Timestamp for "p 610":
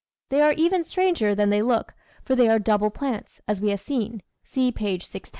4.71-5.21